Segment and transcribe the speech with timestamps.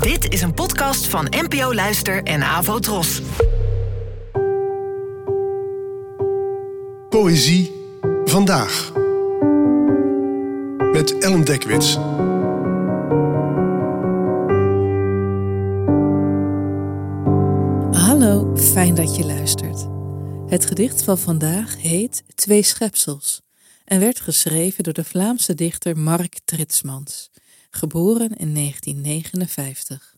[0.00, 3.22] Dit is een podcast van NPO Luister en Avo Tros.
[7.08, 7.72] Poëzie
[8.24, 8.92] vandaag.
[10.92, 11.94] Met Ellen Dekwits.
[18.02, 19.86] Hallo, fijn dat je luistert.
[20.46, 23.42] Het gedicht van vandaag heet Twee schepsels
[23.84, 27.30] en werd geschreven door de Vlaamse dichter Mark Tritsmans,
[27.74, 30.16] geboren in 1959.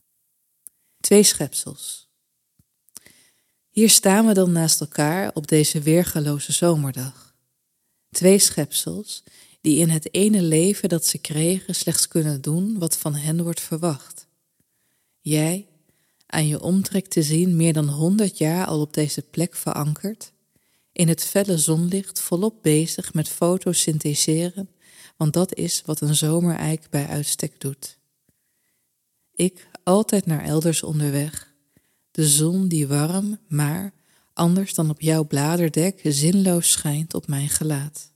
[0.99, 2.09] Twee schepsels.
[3.69, 7.35] Hier staan we dan naast elkaar op deze weergaloze zomerdag.
[8.09, 9.23] Twee schepsels
[9.61, 13.61] die in het ene leven dat ze kregen slechts kunnen doen wat van hen wordt
[13.61, 14.27] verwacht.
[15.19, 15.67] Jij,
[16.25, 20.31] aan je omtrek te zien meer dan honderd jaar al op deze plek verankerd,
[20.91, 24.69] in het felle zonlicht volop bezig met fotosyntheseren,
[25.17, 27.97] want dat is wat een zomereik bij uitstek doet.
[29.31, 31.53] Ik altijd naar elders onderweg,
[32.11, 33.93] de zon die warm, maar
[34.33, 38.11] anders dan op jouw bladerdek zinloos schijnt op mijn gelaat.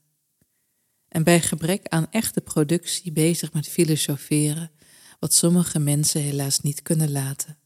[1.07, 4.71] En bij gebrek aan echte productie bezig met filosoferen,
[5.19, 7.57] wat sommige mensen helaas niet kunnen laten.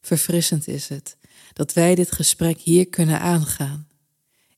[0.00, 1.16] Verfrissend is het
[1.52, 3.88] dat wij dit gesprek hier kunnen aangaan.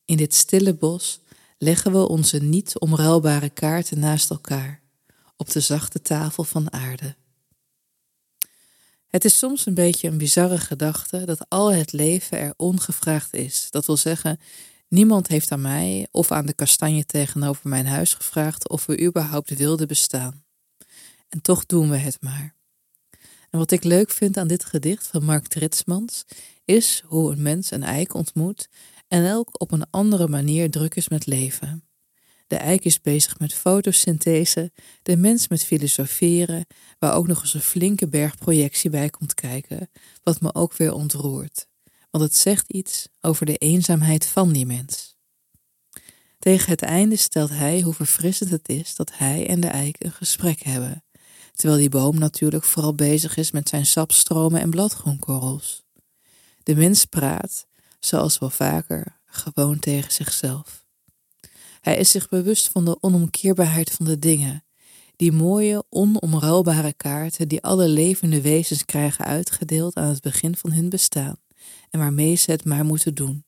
[0.05, 1.21] In dit stille bos
[1.63, 4.81] leggen we onze niet omruilbare kaarten naast elkaar
[5.37, 7.17] op de zachte tafel van aarde.
[9.07, 13.67] Het is soms een beetje een bizarre gedachte dat al het leven er ongevraagd is.
[13.71, 14.41] Dat wil zeggen,
[14.89, 19.57] niemand heeft aan mij of aan de kastanje tegenover mijn huis gevraagd of we überhaupt
[19.57, 20.45] wilden bestaan.
[21.29, 22.55] En toch doen we het maar.
[23.51, 26.25] En wat ik leuk vind aan dit gedicht van Mark Tritsmans
[26.65, 28.69] is hoe een mens een eik ontmoet
[29.13, 31.89] en elk op een andere manier druk is met leven.
[32.47, 36.67] De eik is bezig met fotosynthese, de mens met filosoferen,
[36.99, 39.91] waar ook nog eens een flinke berg projectie bij komt kijken,
[40.23, 41.67] wat me ook weer ontroert,
[42.11, 45.17] want het zegt iets over de eenzaamheid van die mens.
[46.39, 50.13] Tegen het einde stelt hij hoe verfrissend het is dat hij en de eik een
[50.13, 51.05] gesprek hebben,
[51.53, 55.85] terwijl die boom natuurlijk vooral bezig is met zijn sapstromen en bladgroenkorrels.
[56.63, 57.67] De mens praat,
[58.05, 60.85] zoals wel vaker, gewoon tegen zichzelf.
[61.81, 64.65] Hij is zich bewust van de onomkeerbaarheid van de dingen,
[65.17, 70.89] die mooie, onomruilbare kaarten die alle levende wezens krijgen uitgedeeld aan het begin van hun
[70.89, 71.37] bestaan
[71.91, 73.45] en waarmee ze het maar moeten doen.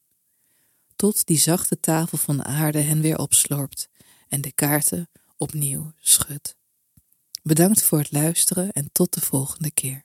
[0.96, 3.88] Tot die zachte tafel van aarde hen weer opslorpt
[4.28, 6.56] en de kaarten opnieuw schudt.
[7.42, 10.04] Bedankt voor het luisteren en tot de volgende keer.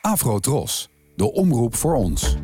[0.00, 0.40] Afro
[1.16, 2.34] de omroep voor ons.